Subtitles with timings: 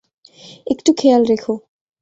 [0.67, 1.53] একটু খেয়াল রেখো।